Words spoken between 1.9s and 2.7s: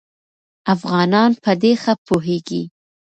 پوهېږي.